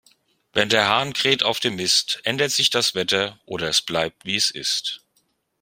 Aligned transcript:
Wenn 0.53 0.69
der 0.69 0.89
Hahn 0.89 1.13
kräht 1.13 1.43
auf 1.43 1.59
dem 1.59 1.75
Mist, 1.75 2.21
ändert 2.23 2.49
sich 2.49 2.71
das 2.71 2.95
Wetter, 2.95 3.39
oder 3.45 3.69
es 3.69 3.83
bleibt, 3.83 4.25
wie 4.25 4.35
es 4.35 4.49
ist. 4.49 5.03